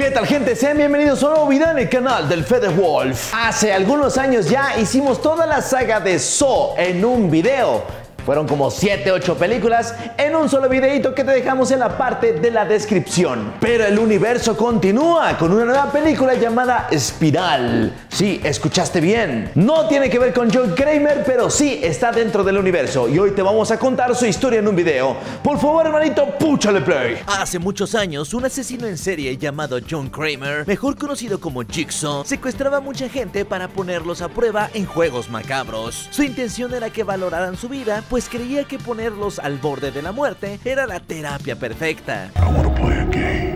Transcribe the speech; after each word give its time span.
¿Qué 0.00 0.10
tal 0.10 0.26
gente? 0.26 0.56
Sean 0.56 0.78
bienvenidos 0.78 1.22
a 1.22 1.26
un 1.26 1.32
nuevo 1.34 1.48
video 1.48 1.72
en 1.72 1.78
el 1.80 1.90
canal 1.90 2.26
del 2.26 2.42
Fede 2.42 2.68
Wolf. 2.68 3.34
Hace 3.34 3.70
algunos 3.70 4.16
años 4.16 4.48
ya 4.48 4.78
hicimos 4.78 5.20
toda 5.20 5.44
la 5.44 5.60
saga 5.60 6.00
de 6.00 6.18
So 6.18 6.72
en 6.78 7.04
un 7.04 7.30
video. 7.30 7.82
Fueron 8.24 8.48
como 8.48 8.70
7, 8.70 9.12
8 9.12 9.36
películas 9.36 9.94
en 10.16 10.34
un 10.34 10.48
solo 10.48 10.70
videito 10.70 11.14
que 11.14 11.22
te 11.22 11.32
dejamos 11.32 11.70
en 11.70 11.80
la 11.80 11.98
parte 11.98 12.32
de 12.32 12.50
la 12.50 12.64
descripción. 12.64 13.52
Pero 13.60 13.84
el 13.84 13.98
universo 13.98 14.56
continúa 14.56 15.36
con 15.36 15.52
una 15.52 15.66
nueva 15.66 15.92
película 15.92 16.32
llamada 16.32 16.88
Espiral. 16.90 17.92
Sí, 18.20 18.38
escuchaste 18.44 19.00
bien. 19.00 19.50
No 19.54 19.88
tiene 19.88 20.10
que 20.10 20.18
ver 20.18 20.34
con 20.34 20.50
John 20.52 20.74
Kramer, 20.74 21.22
pero 21.24 21.48
sí 21.48 21.80
está 21.82 22.12
dentro 22.12 22.44
del 22.44 22.58
universo. 22.58 23.08
Y 23.08 23.18
hoy 23.18 23.30
te 23.30 23.40
vamos 23.40 23.70
a 23.70 23.78
contar 23.78 24.14
su 24.14 24.26
historia 24.26 24.58
en 24.58 24.68
un 24.68 24.76
video. 24.76 25.16
Por 25.42 25.58
favor, 25.58 25.86
hermanito, 25.86 26.26
púchale 26.38 26.82
play. 26.82 27.16
Hace 27.26 27.58
muchos 27.58 27.94
años, 27.94 28.34
un 28.34 28.44
asesino 28.44 28.86
en 28.86 28.98
serie 28.98 29.38
llamado 29.38 29.78
John 29.90 30.10
Kramer, 30.10 30.66
mejor 30.66 30.98
conocido 30.98 31.40
como 31.40 31.62
Jigsaw, 31.62 32.26
secuestraba 32.26 32.76
a 32.76 32.80
mucha 32.80 33.08
gente 33.08 33.46
para 33.46 33.68
ponerlos 33.68 34.20
a 34.20 34.28
prueba 34.28 34.68
en 34.74 34.84
juegos 34.84 35.30
macabros. 35.30 36.06
Su 36.10 36.22
intención 36.22 36.74
era 36.74 36.90
que 36.90 37.04
valoraran 37.04 37.56
su 37.56 37.70
vida, 37.70 38.04
pues 38.10 38.28
creía 38.28 38.64
que 38.64 38.78
ponerlos 38.78 39.38
al 39.38 39.56
borde 39.56 39.92
de 39.92 40.02
la 40.02 40.12
muerte 40.12 40.60
era 40.66 40.86
la 40.86 41.00
terapia 41.00 41.56
perfecta. 41.56 42.30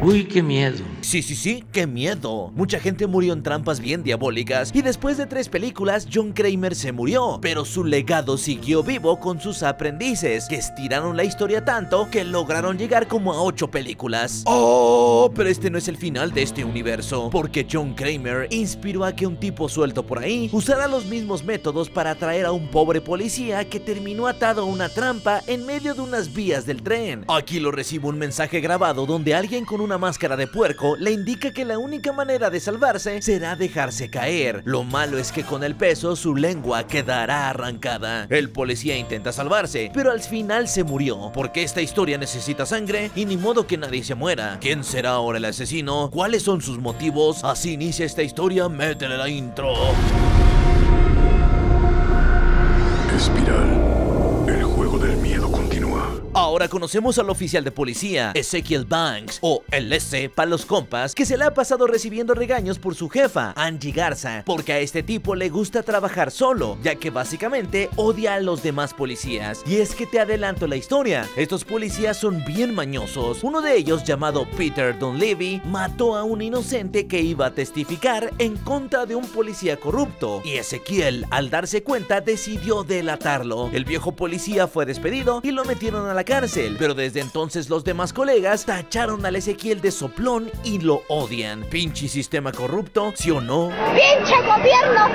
Uy, 0.03 0.25
qué 0.25 0.43
miedo. 0.43 0.85
Sí, 1.01 1.23
sí, 1.23 1.35
sí, 1.35 1.65
qué 1.73 1.87
miedo. 1.87 2.51
Mucha 2.55 2.79
gente 2.79 3.07
murió 3.07 3.33
en 3.33 3.43
trampas 3.43 3.80
bien 3.80 4.03
diabólicas 4.03 4.71
y 4.75 4.83
después 4.83 5.17
de 5.17 5.27
tres 5.27 5.49
películas, 5.49 6.07
John 6.13 6.33
Kramer 6.33 6.75
se 6.75 6.93
murió, 6.93 7.39
pero 7.41 7.65
su 7.65 7.85
legado 7.85 8.37
siguió 8.37 8.83
vivo 8.83 9.19
con 9.19 9.41
sus 9.41 9.63
aprendices, 9.63 10.47
que 10.47 10.57
estiraron 10.57 11.17
la 11.17 11.25
historia 11.25 11.65
tanto 11.65 12.09
que 12.11 12.25
lograron 12.25 12.77
llegar 12.77 13.09
como 13.09 13.33
a 13.33 13.43
ocho 13.43 13.71
películas. 13.71 14.43
Oh, 14.47 15.30
pero 15.35 15.49
este 15.49 15.71
no 15.71 15.79
es 15.79 15.89
el 15.89 15.97
final 15.97 16.33
de 16.33 16.43
este 16.43 16.65
universo, 16.65 17.30
porque 17.30 17.66
John 17.71 17.95
Kramer 17.95 18.49
inspiró 18.51 19.05
a 19.05 19.15
que 19.15 19.27
un 19.27 19.39
tipo 19.39 19.69
suelto 19.69 20.07
por 20.07 20.19
ahí 20.19 20.51
usara 20.52 20.87
los 20.87 21.07
mismos 21.07 21.45
métodos 21.45 21.89
para 21.89 22.11
atraer 22.11 22.45
a 22.45 22.52
un 22.52 22.68
pobre 22.68 23.01
policía 23.01 23.68
que 23.68 23.80
terminó 23.80 24.27
atado 24.27 24.63
a 24.63 24.66
una 24.66 24.89
trampa 24.89 25.43
en 25.46 25.65
medio 25.65 25.95
de 25.95 26.01
unas 26.01 26.33
vías 26.35 26.66
del 26.66 26.83
tren. 26.83 27.24
Aquí 27.29 27.61
lo 27.61 27.71
recibo 27.71 28.09
un 28.09 28.18
mensaje 28.18 28.61
grabado 28.61 29.07
donde 29.07 29.35
alguien 29.45 29.66
con 29.66 29.82
una 29.82 29.98
máscara 29.98 30.38
de 30.38 30.46
puerco 30.46 30.96
le 30.96 31.10
indica 31.10 31.52
que 31.52 31.66
la 31.66 31.78
única 31.78 32.14
manera 32.14 32.48
de 32.48 32.60
salvarse 32.60 33.20
será 33.20 33.56
dejarse 33.56 34.09
caer. 34.09 34.62
Lo 34.64 34.84
malo 34.84 35.18
es 35.18 35.32
que 35.32 35.45
con 35.45 35.62
el 35.62 35.74
peso 35.74 36.16
su 36.16 36.34
lengua 36.34 36.87
quedará 36.87 37.50
arrancada. 37.50 38.26
El 38.30 38.48
policía 38.48 38.96
intenta 38.96 39.34
salvarse, 39.34 39.90
pero 39.92 40.10
al 40.12 40.20
final 40.20 40.66
se 40.66 40.82
murió, 40.82 41.30
porque 41.34 41.62
esta 41.62 41.82
historia 41.82 42.16
necesita 42.16 42.65
sangre 42.65 43.10
y 43.15 43.26
ni 43.26 43.37
modo 43.37 43.66
que 43.66 43.76
nadie 43.76 44.02
se 44.02 44.15
muera. 44.15 44.56
¿Quién 44.62 44.82
será 44.82 45.10
ahora 45.10 45.37
el 45.37 45.45
asesino? 45.45 46.09
¿Cuáles 46.10 46.42
son 46.42 46.62
sus 46.62 46.78
motivos? 46.78 47.45
Así 47.45 47.72
inicia 47.72 48.06
esta 48.06 48.22
historia, 48.22 48.70
métele 48.70 49.18
la 49.18 49.28
intro. 49.28 49.74
Espiral. 53.15 53.84
Ahora 56.55 56.69
conocemos 56.69 57.19
al 57.19 57.30
oficial 57.30 57.65
de 57.65 57.73
policía, 57.73 58.30
Ezekiel 58.33 58.85
Banks, 58.85 59.41
o 59.41 59.65
el 59.73 59.93
S 59.93 60.29
para 60.29 60.49
los 60.49 60.65
compas, 60.65 61.13
que 61.13 61.27
se 61.27 61.37
le 61.37 61.43
ha 61.43 61.52
pasado 61.52 61.88
recibiendo 61.88 62.33
regaños 62.33 62.79
por 62.79 62.95
su 62.95 63.09
jefa, 63.09 63.52
Angie 63.57 63.91
Garza, 63.91 64.44
porque 64.47 64.72
a 64.72 64.78
este 64.78 65.03
tipo 65.03 65.34
le 65.34 65.49
gusta 65.49 65.83
trabajar 65.83 66.31
solo, 66.31 66.78
ya 66.81 66.94
que 66.94 67.11
básicamente 67.11 67.91
odia 67.97 68.34
a 68.34 68.41
los 68.41 68.62
demás 68.62 68.94
policías. 68.94 69.65
Y 69.66 69.78
es 69.78 69.97
que 69.97 70.06
te 70.06 70.21
adelanto 70.21 70.69
la 70.69 70.77
historia, 70.77 71.28
estos 71.34 71.65
policías 71.65 72.19
son 72.19 72.44
bien 72.44 72.72
mañosos. 72.72 73.43
Uno 73.43 73.61
de 73.61 73.77
ellos, 73.77 74.05
llamado 74.05 74.49
Peter 74.56 74.97
Dunleavy, 74.97 75.61
mató 75.65 76.15
a 76.15 76.22
un 76.22 76.41
inocente 76.41 77.09
que 77.09 77.21
iba 77.21 77.47
a 77.47 77.55
testificar 77.55 78.33
en 78.39 78.56
contra 78.59 79.06
de 79.06 79.16
un 79.16 79.27
policía 79.27 79.77
corrupto, 79.77 80.41
y 80.44 80.53
Ezequiel, 80.53 81.27
al 81.31 81.50
darse 81.50 81.83
cuenta, 81.83 82.21
decidió 82.21 82.84
delatarlo. 82.84 83.71
El 83.72 83.84
viejo 83.84 84.12
policía 84.15 84.69
fue 84.69 84.87
despedido 84.87 85.41
y 85.43 85.51
lo 85.51 85.65
metieron 85.65 86.09
a 86.09 86.15
la 86.15 86.23
cárcel, 86.44 86.77
pero 86.78 86.94
desde 86.94 87.21
entonces 87.21 87.71
los 87.71 87.84
demás 87.84 88.12
colegas 88.12 88.66
tacharon 88.66 89.25
al 89.25 89.37
Ezequiel 89.37 89.81
de 89.81 89.91
soplón 89.91 90.50
y 90.62 90.78
lo 90.78 91.03
odian. 91.09 91.65
Pinche 91.71 92.06
sistema 92.06 92.53
corrupto, 92.53 93.12
¿sí 93.16 93.31
o 93.31 93.41
no? 93.41 93.71
¡Pinche 93.94 94.34
gobierno! 94.43 95.15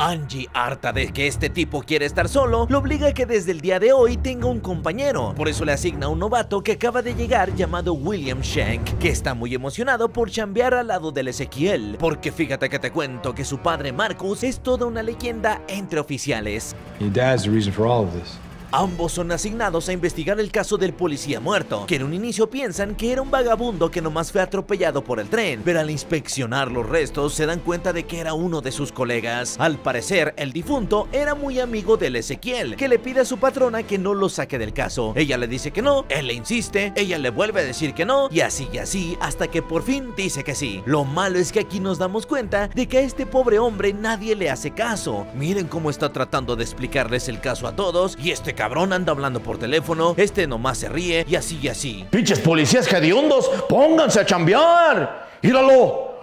Angie, 0.00 0.48
harta 0.52 0.92
de 0.92 1.10
que 1.12 1.26
este 1.26 1.48
tipo 1.48 1.82
quiere 1.82 2.04
estar 2.04 2.28
solo, 2.28 2.66
lo 2.68 2.78
obliga 2.78 3.08
a 3.08 3.14
que 3.14 3.24
desde 3.24 3.52
el 3.52 3.60
día 3.60 3.78
de 3.78 3.92
hoy 3.92 4.18
tenga 4.18 4.46
un 4.46 4.60
compañero. 4.60 5.32
Por 5.34 5.48
eso 5.48 5.64
le 5.64 5.72
asigna 5.72 6.06
a 6.06 6.08
un 6.10 6.18
novato 6.18 6.62
que 6.62 6.72
acaba 6.72 7.00
de 7.00 7.14
llegar 7.14 7.54
llamado 7.54 7.94
William 7.94 8.40
Shank, 8.40 8.98
que 8.98 9.08
está 9.08 9.32
muy 9.32 9.54
emocionado 9.54 10.10
por 10.10 10.30
chambear 10.30 10.74
al 10.74 10.88
lado 10.88 11.12
del 11.12 11.28
Ezequiel. 11.28 11.96
Porque 11.98 12.30
fíjate 12.30 12.68
que 12.68 12.78
te 12.78 12.90
cuento 12.90 13.34
que 13.34 13.44
su 13.44 13.58
padre 13.58 13.92
Marcus 13.92 14.42
es 14.42 14.60
toda 14.60 14.84
una 14.84 15.02
leyenda 15.02 15.62
entre 15.68 16.00
oficiales. 16.00 16.74
Your 17.00 17.10
dad's 17.10 17.44
the 17.44 17.50
reason 17.50 17.72
for 17.72 17.86
all 17.86 18.04
of 18.04 18.12
this. 18.12 18.41
Ambos 18.74 19.12
son 19.12 19.30
asignados 19.32 19.90
a 19.90 19.92
investigar 19.92 20.40
el 20.40 20.50
caso 20.50 20.78
del 20.78 20.94
policía 20.94 21.40
muerto, 21.40 21.84
que 21.86 21.96
en 21.96 22.04
un 22.04 22.14
inicio 22.14 22.48
piensan 22.48 22.94
que 22.94 23.12
era 23.12 23.20
un 23.20 23.30
vagabundo 23.30 23.90
que 23.90 24.00
nomás 24.00 24.32
fue 24.32 24.40
atropellado 24.40 25.04
por 25.04 25.20
el 25.20 25.28
tren, 25.28 25.60
pero 25.62 25.80
al 25.80 25.90
inspeccionar 25.90 26.72
los 26.72 26.88
restos 26.88 27.34
se 27.34 27.44
dan 27.44 27.60
cuenta 27.60 27.92
de 27.92 28.04
que 28.04 28.18
era 28.18 28.32
uno 28.32 28.62
de 28.62 28.72
sus 28.72 28.90
colegas. 28.90 29.56
Al 29.58 29.76
parecer, 29.76 30.32
el 30.38 30.54
difunto 30.54 31.06
era 31.12 31.34
muy 31.34 31.60
amigo 31.60 31.98
del 31.98 32.16
Ezequiel, 32.16 32.76
que 32.76 32.88
le 32.88 32.98
pide 32.98 33.20
a 33.20 33.24
su 33.26 33.36
patrona 33.36 33.82
que 33.82 33.98
no 33.98 34.14
lo 34.14 34.30
saque 34.30 34.58
del 34.58 34.72
caso. 34.72 35.12
Ella 35.16 35.36
le 35.36 35.48
dice 35.48 35.70
que 35.70 35.82
no, 35.82 36.06
él 36.08 36.28
le 36.28 36.32
insiste, 36.32 36.94
ella 36.96 37.18
le 37.18 37.28
vuelve 37.28 37.60
a 37.60 37.64
decir 37.64 37.92
que 37.92 38.06
no, 38.06 38.30
y 38.30 38.40
así 38.40 38.68
y 38.72 38.78
así, 38.78 39.18
hasta 39.20 39.48
que 39.48 39.60
por 39.60 39.82
fin 39.82 40.14
dice 40.16 40.44
que 40.44 40.54
sí. 40.54 40.82
Lo 40.86 41.04
malo 41.04 41.38
es 41.38 41.52
que 41.52 41.60
aquí 41.60 41.78
nos 41.78 41.98
damos 41.98 42.24
cuenta 42.24 42.68
de 42.68 42.88
que 42.88 42.96
a 42.96 43.02
este 43.02 43.26
pobre 43.26 43.58
hombre 43.58 43.92
nadie 43.92 44.34
le 44.34 44.48
hace 44.48 44.70
caso. 44.70 45.26
Miren 45.34 45.66
cómo 45.66 45.90
está 45.90 46.10
tratando 46.10 46.56
de 46.56 46.64
explicarles 46.64 47.28
el 47.28 47.38
caso 47.38 47.66
a 47.66 47.76
todos, 47.76 48.16
y 48.18 48.30
este 48.30 48.54
cabrón 48.62 48.92
anda 48.92 49.10
hablando 49.10 49.42
por 49.42 49.58
teléfono, 49.58 50.14
este 50.16 50.46
nomás 50.46 50.78
se 50.78 50.88
ríe 50.88 51.26
y 51.28 51.34
así 51.34 51.58
y 51.60 51.66
así. 51.66 52.06
Pinches 52.08 52.38
policías 52.38 52.86
hediondos, 52.92 53.48
pónganse 53.68 54.20
a 54.20 54.24
chambear. 54.24 55.30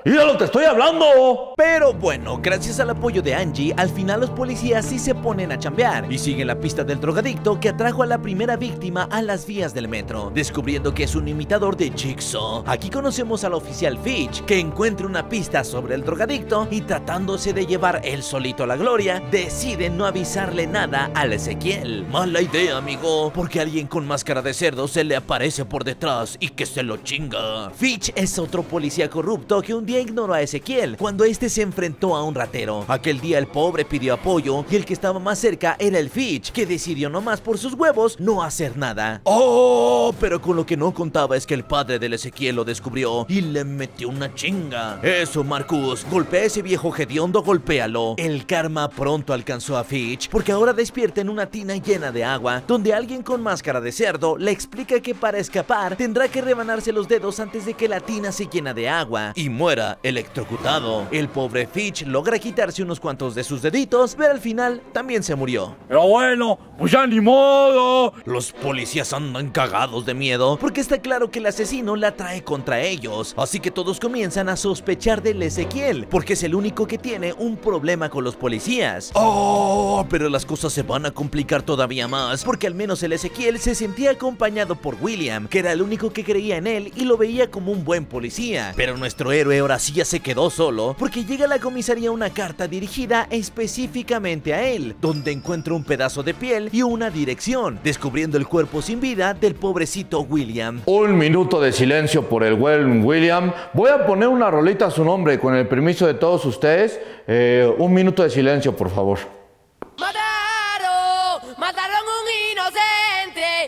¡Míralo! 0.06 0.20
¡Míralo, 0.20 0.38
te 0.38 0.46
estoy 0.46 0.66
hablando! 0.66 1.54
Pero 1.56 1.94
bueno, 1.94 2.40
gracias 2.42 2.80
al 2.80 2.90
apoyo 2.90 3.22
de 3.22 3.36
Angie, 3.36 3.74
al 3.78 3.90
final 3.90 4.22
los 4.22 4.30
policías 4.30 4.86
sí 4.86 5.00
se 5.00 5.16
ponen 5.16 5.52
a 5.52 5.60
chambear 5.60 6.12
y 6.12 6.18
siguen 6.18 6.48
la 6.48 6.60
pista 6.60 6.84
del 6.84 7.00
drogadicto 7.00 7.60
que 7.60 7.70
atrajo 7.70 8.04
a 8.04 8.06
la 8.06 8.22
primera 8.22 8.58
víctima 8.58 9.08
a 9.12 9.22
las 9.22 9.46
vías 9.46 9.74
del 9.74 9.88
metro, 9.88 10.32
descubriendo 10.34 10.94
que 10.94 11.04
es 11.04 11.16
un 11.16 11.28
imitador 11.28 11.76
de 11.78 11.92
Jigsaw. 11.92 12.64
Aquí 12.68 12.90
conocemos 12.90 13.44
al 13.44 13.54
oficial 13.54 13.98
Fitch, 13.98 14.44
que 14.46 14.60
encuentra 14.60 15.08
una 15.08 15.28
pista 15.28 15.64
sobre 15.64 15.96
el 15.96 16.04
drogadicto 16.04 16.68
y 16.70 16.82
tratándose 16.82 17.54
de 17.54 17.66
llevar 17.66 18.02
él 18.04 18.24
solito 18.24 18.64
a 18.64 18.68
la 18.68 18.76
gloria, 18.76 19.22
decide 19.32 19.90
no 19.90 20.06
avisarle 20.06 20.68
nada 20.68 21.12
al 21.16 21.34
Ezequiel. 21.34 22.06
Mala 22.08 22.42
idea, 22.42 22.78
amigo, 22.78 23.32
porque 23.34 23.60
alguien 23.60 23.88
con 23.88 24.06
máscara 24.06 24.42
de 24.42 24.54
cerdo 24.54 24.88
se 24.88 25.04
le 25.04 25.16
aparece 25.16 25.66
por 25.66 25.84
detrás 25.84 26.38
y 26.40 26.50
que 26.50 26.66
se 26.66 26.84
lo 26.84 26.98
chinga. 26.98 27.70
Fitch 27.72 28.12
es 28.16 28.38
otro 28.38 28.64
policía 28.64 29.10
corrupto 29.10 29.62
que 29.62 29.74
un 29.74 29.86
ignoró 29.98 30.34
a 30.34 30.42
Ezequiel 30.42 30.98
cuando 30.98 31.24
este 31.24 31.50
se 31.50 31.64
enfrentó 31.64 32.16
a 32.16 32.24
un 32.24 32.36
ratero. 32.36 32.86
Aquel 32.88 33.20
día 33.20 33.40
el 33.40 33.48
pobre 33.48 33.86
pidió 33.86 34.14
apoyo 34.14 34.66
y 34.70 34.76
el 34.76 34.86
que 34.86 34.94
estaba 34.94 35.20
más 35.20 35.40
cerca 35.40 35.76
era 35.80 35.98
el 35.98 36.10
Fitch, 36.10 36.52
que 36.52 36.66
decidió 36.66 37.10
nomás 37.10 37.42
por 37.42 37.58
sus 37.58 37.74
huevos 37.74 38.20
no 38.20 38.44
hacer 38.44 38.78
nada. 38.78 39.22
¡Oh! 39.24 40.14
Pero 40.20 40.42
con 40.42 40.56
lo 40.56 40.66
que 40.66 40.78
no 40.78 40.94
contaba 40.94 41.38
es 41.38 41.48
que 41.48 41.54
el 41.54 41.64
padre 41.64 41.98
del 41.98 42.14
Ezequiel 42.14 42.58
lo 42.58 42.66
descubrió 42.66 43.26
y 43.28 43.42
le 43.42 43.64
metió 43.64 44.10
una 44.10 44.34
chinga. 44.36 45.00
Eso, 45.02 45.44
Marcus, 45.44 46.06
golpea 46.12 46.42
a 46.42 46.46
ese 46.46 46.62
viejo 46.62 46.94
hediondo, 46.96 47.42
golpéalo. 47.42 48.16
El 48.18 48.46
karma 48.46 48.90
pronto 48.90 49.34
alcanzó 49.34 49.78
a 49.78 49.84
Fitch 49.84 50.30
porque 50.30 50.52
ahora 50.52 50.74
despierta 50.74 51.22
en 51.22 51.30
una 51.30 51.48
tina 51.48 51.76
llena 51.78 52.12
de 52.12 52.24
agua, 52.24 52.62
donde 52.68 52.94
alguien 52.94 53.24
con 53.24 53.42
máscara 53.42 53.82
de 53.82 53.92
cerdo 53.92 54.38
le 54.38 54.52
explica 54.52 55.00
que 55.00 55.16
para 55.16 55.40
escapar 55.40 55.96
tendrá 55.96 56.28
que 56.28 56.42
rebanarse 56.42 56.92
los 56.92 57.08
dedos 57.08 57.40
antes 57.40 57.66
de 57.66 57.74
que 57.74 57.88
la 57.88 58.02
tina 58.02 58.32
se 58.32 58.48
llena 58.48 58.74
de 58.74 58.90
agua 58.90 59.34
y 59.36 59.50
muera 59.50 59.79
electrocutado. 60.04 61.08
El 61.12 61.30
pobre 61.30 61.68
Fitch 61.68 62.06
logra 62.06 62.40
quitarse 62.40 62.84
unos 62.84 63.00
cuantos 63.00 63.36
de 63.36 63.44
sus 63.44 63.62
deditos, 63.62 64.16
pero 64.18 64.32
al 64.32 64.40
final 64.40 64.82
también 64.94 65.24
se 65.24 65.36
murió. 65.36 65.76
Pero 65.88 66.08
bueno, 66.08 66.58
pues 66.78 66.92
ya 66.92 67.06
ni 67.08 67.22
modo. 67.22 68.14
Los 68.26 68.52
policías 68.52 69.14
andan 69.14 69.50
cagados 69.50 70.06
de 70.06 70.14
miedo 70.14 70.58
porque 70.60 70.82
está 70.82 71.00
claro 71.00 71.32
que 71.32 71.40
el 71.40 71.46
asesino 71.46 71.96
la 71.96 72.16
trae 72.16 72.44
contra 72.44 72.82
ellos. 72.82 73.34
Así 73.38 73.60
que 73.60 73.72
todos 73.72 74.00
comienzan 74.00 74.50
a 74.50 74.56
sospechar 74.56 75.22
del 75.22 75.42
Ezequiel 75.42 76.08
porque 76.10 76.34
es 76.34 76.44
el 76.44 76.56
único 76.56 76.88
que 76.88 76.98
tiene 76.98 77.34
un 77.34 77.58
problema 77.58 78.10
con 78.10 78.24
los 78.24 78.36
policías. 78.36 79.12
Oh, 79.14 80.06
pero 80.10 80.30
las 80.30 80.46
cosas 80.46 80.74
se 80.74 80.84
van 80.84 81.06
a 81.06 81.12
complicar 81.12 81.64
todavía 81.64 82.08
más 82.08 82.44
porque 82.44 82.68
al 82.68 82.76
menos 82.76 83.02
el 83.04 83.14
Ezequiel 83.14 83.60
se 83.60 83.76
sentía 83.76 84.12
acompañado 84.12 84.76
por 84.76 84.96
William, 85.02 85.48
que 85.48 85.60
era 85.60 85.72
el 85.72 85.82
único 85.82 86.12
que 86.12 86.24
creía 86.24 86.58
en 86.58 86.68
él 86.68 86.92
y 86.96 87.06
lo 87.06 87.18
veía 87.18 87.50
como 87.50 87.72
un 87.72 87.84
buen 87.84 88.06
policía. 88.06 88.74
Pero 88.76 88.98
nuestro 88.98 89.32
héroe 89.32 89.62
ahora 89.70 89.84
ya 89.94 90.04
se 90.04 90.20
quedó 90.20 90.50
solo 90.50 90.96
porque 90.98 91.26
llega 91.26 91.46
a 91.46 91.48
la 91.48 91.60
comisaría 91.60 92.10
una 92.10 92.32
carta 92.32 92.68
dirigida 92.68 93.28
específicamente 93.30 94.52
a 94.52 94.68
él, 94.68 94.96
donde 95.00 95.32
encuentra 95.32 95.76
un 95.76 95.84
pedazo 95.84 96.24
de 96.24 96.34
piel 96.34 96.70
y 96.72 96.82
una 96.82 97.12
dirección, 97.12 97.80
descubriendo 97.84 98.38
el 98.38 98.48
cuerpo 98.48 98.82
sin 98.82 99.00
vida 99.00 99.36
del 99.36 99.54
pobrecito 99.54 100.22
William. 100.22 100.82
Un 100.86 101.16
minuto 101.16 101.62
de 101.62 101.72
silencio 101.72 102.28
por 102.28 102.44
el 102.44 102.56
buen 102.56 103.06
William. 103.06 103.54
Voy 103.74 103.92
a 103.92 104.08
poner 104.08 104.28
una 104.28 104.50
rolita 104.50 104.88
a 104.88 104.92
su 104.92 105.06
nombre 105.06 105.40
con 105.40 105.56
el 105.56 105.68
permiso 105.68 106.08
de 106.08 106.16
todos 106.16 106.46
ustedes. 106.46 107.00
Eh, 107.28 107.72
un 107.78 107.94
minuto 107.94 108.24
de 108.24 108.32
silencio, 108.32 108.76
por 108.76 108.90
favor. 108.90 109.39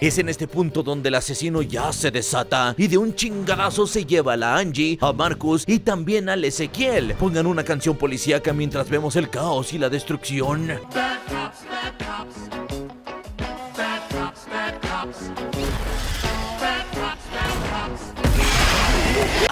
Es 0.01 0.18
en 0.18 0.30
este 0.30 0.48
punto 0.48 0.81
donde 0.81 1.09
el 1.09 1.15
asesino 1.15 1.62
ya 1.62 1.94
se 1.94 2.09
desata 2.09 2.74
y 2.75 2.88
de 2.88 2.98
un 2.98 3.13
chingadazo 3.13 3.86
se 3.86 4.03
lleva 4.03 4.33
a 4.33 4.38
la 4.38 4.57
Angie, 4.57 4.98
a 5.00 5.13
Marcus 5.13 5.63
y 5.68 5.77
también 5.77 6.27
al 6.27 6.44
Ezequiel. 6.44 7.13
Pongan 7.19 7.45
una 7.45 7.63
canción 7.63 7.95
policíaca 7.95 8.51
mientras 8.51 8.89
vemos 8.89 9.15
el 9.15 9.30
caos 9.30 9.74
y 9.74 9.77
la 9.77 9.89
destrucción. 9.89 10.71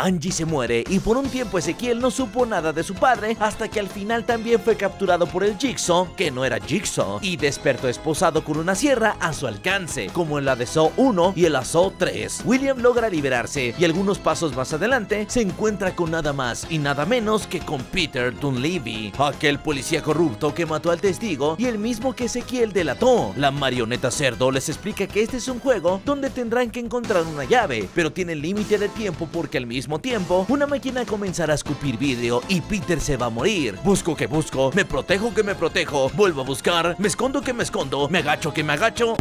Angie 0.02 0.32
se 0.32 0.46
muere 0.46 0.84
y 0.90 1.00
por 1.00 1.18
un 1.18 1.30
tiempo 1.30 1.58
Ezequiel 1.58 2.00
no 2.00 2.12
supo 2.12 2.46
nada 2.46 2.74
de 2.74 2.84
su 2.84 2.96
padre 2.96 3.36
hasta 3.40 3.68
que 3.68 3.80
al 3.80 3.88
final 3.88 4.26
también 4.26 4.60
fue 4.60 4.76
capturado 4.76 5.28
por 5.28 5.44
el 5.44 5.58
Jigsaw, 5.58 6.16
que 6.16 6.32
no 6.32 6.46
era 6.46 6.60
Jigsaw, 6.60 7.20
y 7.22 7.38
despertó 7.38 7.88
esposado 7.88 8.44
con 8.44 8.58
una 8.58 8.76
sierra 8.76 9.18
a 9.20 9.34
su 9.34 9.48
alcance, 9.48 10.08
como 10.14 10.40
en 10.40 10.46
la 10.46 10.56
de 10.56 10.66
Saw 10.66 10.92
1 10.98 11.34
y 11.36 11.46
en 11.46 11.54
la 11.54 11.66
Saw 11.66 11.94
3. 11.98 12.42
William 12.46 12.80
logra 12.80 13.10
liberarse 13.10 13.74
y 13.78 13.86
algunos 13.86 14.20
pasos 14.20 14.56
más 14.56 14.74
adelante 14.74 15.26
se 15.30 15.42
encuentra 15.42 15.96
con 15.96 16.12
nada 16.12 16.34
más 16.34 16.68
y 16.70 16.78
nada 16.78 17.06
menos 17.06 17.48
que 17.48 17.60
con 17.60 17.82
Peter 17.84 18.38
Dunleavy, 18.40 19.14
aquel 19.20 19.60
policía 19.60 20.02
corrupto 20.02 20.54
que 20.54 20.66
mató 20.66 20.92
al 20.92 21.02
testigo 21.02 21.56
y 21.58 21.66
el 21.66 21.78
mismo 21.78 22.16
que 22.16 22.26
Ezequiel 22.26 22.72
delató. 22.72 23.34
La 23.36 23.52
marioneta 23.52 24.12
cerdo 24.12 24.52
les 24.52 24.70
explica 24.70 25.08
que 25.08 25.24
este 25.24 25.38
es 25.38 25.48
un 25.48 25.60
juego 25.60 26.02
donde 26.06 26.30
tendrán 26.30 26.70
que 26.70 26.80
encontrar 26.80 27.24
una 27.24 27.44
llave, 27.44 27.90
pero 27.96 28.12
tienen 28.12 28.42
límite 28.42 28.78
de 28.78 28.90
tiempo 28.90 29.28
porque 29.32 29.58
al 29.58 29.66
mismo 29.66 29.89
tiempo 29.98 30.46
una 30.50 30.68
máquina 30.68 31.06
comenzará 31.06 31.54
a 31.54 31.56
escupir 31.56 31.98
vidrio 31.98 32.44
y 32.48 32.62
Peter 32.62 33.02
se 33.02 33.18
va 33.18 33.26
a 33.26 33.30
morir. 33.30 33.80
Busco 33.84 34.16
que 34.16 34.28
busco, 34.28 34.70
me 34.76 34.86
protejo 34.86 35.34
que 35.34 35.42
me 35.42 35.56
protejo, 35.56 36.12
vuelvo 36.14 36.42
a 36.42 36.44
buscar, 36.44 36.96
me 37.00 37.08
escondo 37.08 37.42
que 37.42 37.54
me 37.54 37.64
escondo, 37.64 38.08
me 38.10 38.20
agacho 38.20 38.54
que 38.54 38.64
me 38.64 38.74
agacho. 38.74 39.16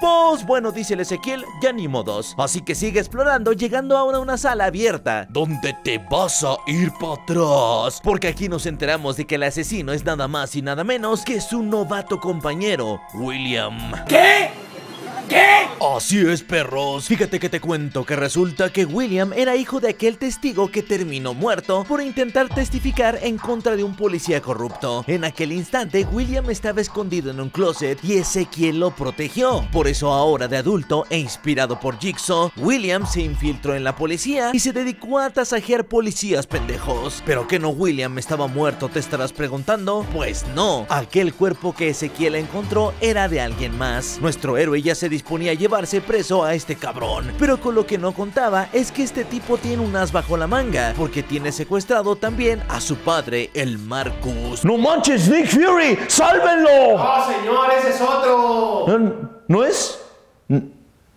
Pues 0.00 0.44
bueno, 0.44 0.70
dice 0.70 0.92
el 0.92 1.00
Ezequiel, 1.00 1.44
ya 1.62 1.72
ni 1.72 1.88
modos. 1.88 2.34
Así 2.36 2.60
que 2.60 2.74
sigue 2.74 2.98
explorando, 2.98 3.52
llegando 3.52 3.96
ahora 3.96 4.18
a 4.18 4.20
una 4.20 4.36
sala 4.36 4.66
abierta, 4.66 5.26
donde 5.30 5.74
te 5.82 5.96
vas 5.96 6.44
a 6.44 6.56
ir 6.66 6.92
para 7.00 7.14
atrás. 7.14 8.00
Porque 8.02 8.28
aquí 8.28 8.48
nos 8.50 8.66
enteramos 8.66 9.16
de 9.16 9.26
que 9.26 9.36
el 9.36 9.44
asesino 9.44 9.92
es 9.92 10.04
nada 10.04 10.28
más 10.28 10.56
y 10.56 10.62
nada 10.62 10.84
menos 10.84 11.24
que 11.24 11.40
su 11.40 11.62
novato 11.62 12.20
compañero, 12.20 13.00
William. 13.14 13.92
¿Qué? 14.06 14.63
¿Qué? 15.28 15.54
Así 15.96 16.18
es, 16.20 16.42
perros. 16.42 17.06
Fíjate 17.06 17.38
que 17.38 17.48
te 17.48 17.60
cuento 17.60 18.04
que 18.04 18.16
resulta 18.16 18.72
que 18.72 18.84
William 18.84 19.32
era 19.34 19.56
hijo 19.56 19.80
de 19.80 19.90
aquel 19.90 20.18
testigo 20.18 20.70
que 20.70 20.82
terminó 20.82 21.34
muerto 21.34 21.84
por 21.86 22.00
intentar 22.00 22.48
testificar 22.48 23.18
en 23.22 23.36
contra 23.38 23.76
de 23.76 23.84
un 23.84 23.94
policía 23.94 24.40
corrupto. 24.40 25.04
En 25.06 25.24
aquel 25.24 25.52
instante, 25.52 26.06
William 26.10 26.48
estaba 26.50 26.80
escondido 26.80 27.30
en 27.30 27.40
un 27.40 27.50
closet 27.50 27.98
y 28.02 28.14
Ezequiel 28.14 28.80
lo 28.80 28.92
protegió. 28.92 29.66
Por 29.72 29.88
eso 29.88 30.12
ahora 30.12 30.48
de 30.48 30.56
adulto 30.56 31.06
e 31.10 31.18
inspirado 31.18 31.78
por 31.78 31.98
Jigsaw, 31.98 32.52
William 32.56 33.06
se 33.06 33.22
infiltró 33.22 33.74
en 33.74 33.84
la 33.84 33.96
policía 33.96 34.50
y 34.52 34.60
se 34.60 34.72
dedicó 34.72 35.18
a 35.18 35.30
tasajear 35.30 35.84
policías 35.84 36.46
pendejos. 36.46 37.22
¿Pero 37.26 37.46
que 37.46 37.58
no 37.58 37.70
William 37.70 38.18
estaba 38.18 38.46
muerto, 38.46 38.88
te 38.88 39.00
estarás 39.00 39.32
preguntando? 39.32 40.06
Pues 40.12 40.44
no, 40.54 40.86
aquel 40.88 41.34
cuerpo 41.34 41.74
que 41.74 41.90
Ezequiel 41.90 42.36
encontró 42.36 42.94
era 43.00 43.28
de 43.28 43.40
alguien 43.40 43.76
más. 43.76 44.18
Nuestro 44.20 44.56
héroe 44.56 44.80
ya 44.80 44.94
se 44.94 45.08
disponía 45.14 45.52
a 45.52 45.54
llevarse 45.54 46.00
preso 46.00 46.44
a 46.44 46.54
este 46.54 46.76
cabrón. 46.76 47.32
Pero 47.38 47.60
con 47.60 47.74
lo 47.74 47.86
que 47.86 47.98
no 47.98 48.12
contaba 48.12 48.68
es 48.72 48.92
que 48.92 49.02
este 49.02 49.24
tipo 49.24 49.56
tiene 49.56 49.82
un 49.82 49.96
as 49.96 50.12
bajo 50.12 50.36
la 50.36 50.46
manga, 50.46 50.92
porque 50.96 51.22
tiene 51.22 51.52
secuestrado 51.52 52.16
también 52.16 52.62
a 52.68 52.80
su 52.80 52.96
padre, 52.96 53.50
el 53.54 53.78
Marcus. 53.78 54.64
¡No 54.64 54.76
manches, 54.76 55.28
Nick 55.28 55.46
Fury! 55.46 55.98
¡Sálvenlo! 56.08 56.96
¡Oh, 56.96 57.26
señor, 57.26 57.70
ese 57.78 57.90
es 57.90 58.00
otro! 58.00 58.84
¿No, 58.88 59.30
¿no 59.48 59.64
es? 59.64 60.03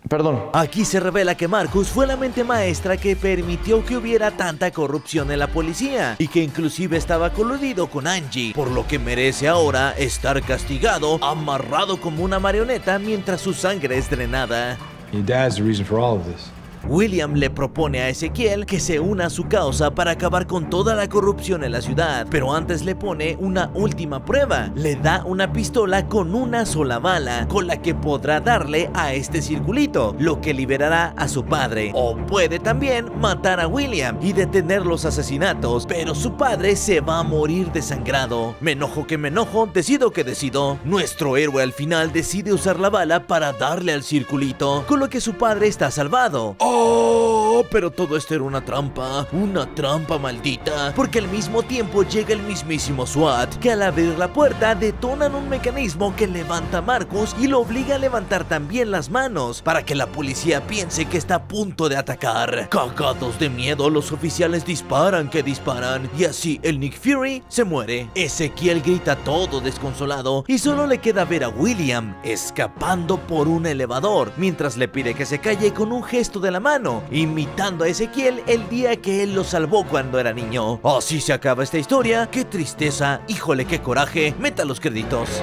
Perdón. 0.08 0.44
Aquí 0.52 0.84
se 0.84 1.00
revela 1.00 1.36
que 1.36 1.48
Marcus 1.48 1.88
fue 1.88 2.06
la 2.06 2.16
mente 2.16 2.44
maestra 2.44 2.96
que 2.96 3.14
permitió 3.14 3.84
que 3.84 3.96
hubiera 3.96 4.30
tanta 4.30 4.70
corrupción 4.70 5.30
en 5.30 5.38
la 5.38 5.48
policía 5.48 6.16
y 6.18 6.28
que 6.28 6.42
inclusive 6.42 6.96
estaba 6.96 7.32
coludido 7.32 7.88
con 7.88 8.06
Angie, 8.06 8.52
por 8.54 8.70
lo 8.70 8.86
que 8.86 8.98
merece 8.98 9.48
ahora 9.48 9.92
estar 9.92 10.42
castigado, 10.42 11.22
amarrado 11.22 12.00
como 12.00 12.24
una 12.24 12.38
marioneta 12.38 12.98
mientras 12.98 13.40
su 13.40 13.52
sangre 13.52 13.98
es 13.98 14.08
drenada. 14.08 14.78
Your 15.12 15.24
dad's 15.24 15.56
the 15.56 15.62
reason 15.62 15.84
for 15.84 15.98
all 15.98 16.18
of 16.18 16.26
this. 16.26 16.50
William 16.86 17.34
le 17.34 17.50
propone 17.50 18.00
a 18.00 18.08
Ezequiel 18.08 18.66
que 18.66 18.80
se 18.80 19.00
una 19.00 19.26
a 19.26 19.30
su 19.30 19.48
causa 19.48 19.90
para 19.90 20.12
acabar 20.12 20.46
con 20.46 20.70
toda 20.70 20.94
la 20.94 21.08
corrupción 21.08 21.64
en 21.64 21.72
la 21.72 21.80
ciudad, 21.80 22.26
pero 22.30 22.54
antes 22.54 22.84
le 22.84 22.94
pone 22.94 23.36
una 23.40 23.70
última 23.74 24.24
prueba. 24.24 24.70
Le 24.74 24.96
da 24.96 25.24
una 25.24 25.52
pistola 25.52 26.06
con 26.06 26.34
una 26.34 26.66
sola 26.66 26.98
bala, 26.98 27.46
con 27.48 27.66
la 27.66 27.80
que 27.82 27.94
podrá 27.94 28.40
darle 28.40 28.90
a 28.94 29.14
este 29.14 29.42
circulito, 29.42 30.14
lo 30.18 30.40
que 30.40 30.54
liberará 30.54 31.14
a 31.16 31.28
su 31.28 31.44
padre. 31.44 31.92
O 31.94 32.16
puede 32.16 32.58
también 32.58 33.10
matar 33.18 33.60
a 33.60 33.66
William 33.66 34.18
y 34.20 34.32
detener 34.32 34.84
los 34.86 35.04
asesinatos, 35.04 35.86
pero 35.86 36.14
su 36.14 36.36
padre 36.36 36.76
se 36.76 37.00
va 37.00 37.18
a 37.18 37.22
morir 37.22 37.72
desangrado. 37.72 38.54
Me 38.60 38.72
enojo 38.72 39.06
que 39.06 39.18
me 39.18 39.28
enojo, 39.28 39.66
decido 39.66 40.10
que 40.10 40.24
decido. 40.24 40.78
Nuestro 40.84 41.36
héroe 41.36 41.62
al 41.62 41.72
final 41.72 42.12
decide 42.12 42.52
usar 42.52 42.78
la 42.78 42.90
bala 42.90 43.26
para 43.26 43.52
darle 43.52 43.92
al 43.92 44.02
circulito, 44.02 44.84
con 44.86 45.00
lo 45.00 45.08
que 45.08 45.20
su 45.20 45.34
padre 45.34 45.66
está 45.66 45.90
salvado. 45.90 46.56
¡Oh! 46.70 47.64
Pero 47.70 47.90
todo 47.90 48.16
esto 48.16 48.34
era 48.34 48.44
una 48.44 48.64
trampa, 48.64 49.26
una 49.32 49.74
trampa 49.74 50.18
maldita, 50.18 50.92
porque 50.94 51.18
al 51.18 51.28
mismo 51.28 51.62
tiempo 51.62 52.02
llega 52.02 52.32
el 52.32 52.42
mismísimo 52.42 53.06
SWAT, 53.06 53.56
que 53.56 53.72
al 53.72 53.82
abrir 53.82 54.16
la 54.18 54.32
puerta 54.32 54.74
detonan 54.74 55.34
un 55.34 55.48
mecanismo 55.48 56.14
que 56.14 56.26
levanta 56.26 56.78
a 56.78 56.82
Marcus 56.82 57.34
y 57.38 57.46
lo 57.46 57.60
obliga 57.60 57.96
a 57.96 57.98
levantar 57.98 58.44
también 58.44 58.90
las 58.90 59.10
manos, 59.10 59.60
para 59.60 59.84
que 59.84 59.94
la 59.94 60.06
policía 60.06 60.66
piense 60.66 61.06
que 61.06 61.18
está 61.18 61.34
a 61.36 61.48
punto 61.48 61.88
de 61.88 61.96
atacar. 61.96 62.68
Cagados 62.68 63.38
de 63.38 63.50
miedo, 63.50 63.90
los 63.90 64.12
oficiales 64.12 64.64
disparan 64.64 65.28
que 65.28 65.42
disparan, 65.42 66.08
y 66.16 66.24
así 66.24 66.60
el 66.62 66.78
Nick 66.78 66.98
Fury 66.98 67.42
se 67.48 67.64
muere. 67.64 68.08
Ezequiel 68.14 68.82
grita 68.82 69.16
todo 69.16 69.60
desconsolado, 69.60 70.44
y 70.46 70.58
solo 70.58 70.86
le 70.86 70.98
queda 70.98 71.24
ver 71.24 71.44
a 71.44 71.48
William 71.48 72.16
escapando 72.22 73.18
por 73.18 73.48
un 73.48 73.66
elevador, 73.66 74.32
mientras 74.36 74.76
le 74.76 74.88
pide 74.88 75.14
que 75.14 75.26
se 75.26 75.40
calle 75.40 75.74
con 75.74 75.92
un 75.92 76.04
gesto 76.04 76.38
de 76.40 76.50
la 76.50 76.57
mano, 76.60 77.02
imitando 77.10 77.84
a 77.84 77.88
Ezequiel 77.88 78.42
el 78.46 78.68
día 78.68 78.96
que 78.96 79.22
él 79.22 79.34
lo 79.34 79.44
salvó 79.44 79.84
cuando 79.84 80.18
era 80.18 80.32
niño. 80.32 80.80
Así 80.82 81.20
se 81.20 81.32
acaba 81.32 81.62
esta 81.62 81.78
historia, 81.78 82.28
qué 82.30 82.44
tristeza, 82.44 83.20
híjole, 83.28 83.64
qué 83.64 83.80
coraje, 83.80 84.34
meta 84.38 84.64
los 84.64 84.80
créditos. 84.80 85.42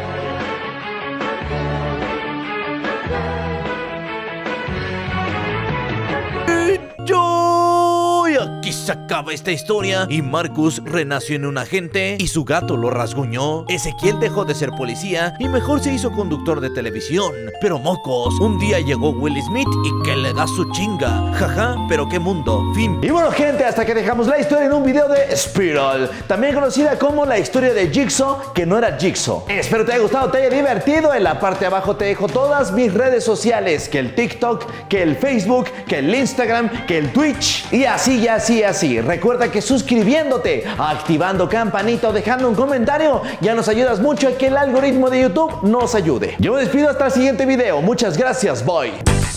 Se 8.85 8.91
acaba 8.91 9.33
esta 9.33 9.51
historia 9.51 10.05
y 10.11 10.21
Marcus 10.21 10.79
renació 10.85 11.35
en 11.37 11.45
un 11.45 11.57
agente 11.57 12.17
y 12.19 12.27
su 12.27 12.45
gato 12.45 12.77
lo 12.77 12.91
rasguñó. 12.91 13.65
Ezequiel 13.67 14.19
dejó 14.19 14.45
de 14.45 14.53
ser 14.53 14.69
policía 14.71 15.33
y 15.39 15.47
mejor 15.47 15.81
se 15.81 15.91
hizo 15.91 16.11
conductor 16.11 16.61
de 16.61 16.69
televisión. 16.69 17.33
Pero 17.61 17.79
mocos, 17.79 18.39
un 18.39 18.59
día 18.59 18.79
llegó 18.79 19.09
Will 19.09 19.41
Smith 19.41 19.67
y 19.85 20.03
que 20.03 20.15
le 20.15 20.33
da 20.33 20.45
su 20.45 20.71
chinga. 20.71 21.33
Jaja, 21.33 21.75
pero 21.89 22.07
qué 22.07 22.19
mundo. 22.19 22.63
Fin. 22.75 22.99
Y 23.01 23.09
bueno, 23.09 23.31
gente, 23.31 23.65
hasta 23.65 23.85
que 23.85 23.95
dejamos 23.95 24.27
la 24.27 24.39
historia 24.39 24.67
en 24.67 24.73
un 24.73 24.83
video 24.83 25.07
de 25.07 25.35
Spiral, 25.35 26.11
también 26.27 26.53
conocida 26.53 26.99
como 26.99 27.25
la 27.25 27.39
historia 27.39 27.73
de 27.73 27.89
Jigsaw, 27.89 28.53
que 28.53 28.67
no 28.67 28.77
era 28.77 28.97
Jigsaw. 28.99 29.45
Espero 29.47 29.83
te 29.83 29.93
haya 29.93 30.01
gustado, 30.03 30.29
te 30.29 30.37
haya 30.37 30.55
divertido. 30.55 31.11
En 31.11 31.23
la 31.23 31.39
parte 31.39 31.61
de 31.61 31.67
abajo 31.67 31.95
te 31.95 32.05
dejo 32.05 32.27
todas 32.27 32.71
mis 32.71 32.93
redes 32.93 33.23
sociales, 33.23 33.89
que 33.89 33.97
el 33.97 34.13
TikTok, 34.13 34.87
que 34.89 35.01
el 35.01 35.15
Facebook, 35.15 35.69
que 35.87 35.97
el 35.97 36.13
Instagram, 36.13 36.85
que 36.85 36.99
el 36.99 37.11
Twitch. 37.11 37.65
Y 37.73 37.85
así, 37.85 38.19
y 38.19 38.27
así, 38.27 38.55
y 38.59 38.63
Recuerda 38.75 39.49
que 39.49 39.61
suscribiéndote, 39.61 40.65
activando 40.77 41.47
campanita 41.47 42.09
o 42.09 42.13
dejando 42.13 42.49
un 42.49 42.55
comentario, 42.55 43.21
ya 43.39 43.55
nos 43.55 43.69
ayudas 43.69 44.01
mucho 44.01 44.27
a 44.27 44.31
que 44.37 44.47
el 44.47 44.57
algoritmo 44.57 45.09
de 45.09 45.21
YouTube 45.21 45.63
nos 45.63 45.95
ayude. 45.95 46.35
Yo 46.39 46.53
me 46.53 46.59
despido 46.59 46.89
hasta 46.89 47.05
el 47.05 47.11
siguiente 47.11 47.45
video. 47.45 47.81
Muchas 47.81 48.17
gracias, 48.17 48.65
bye. 48.65 49.34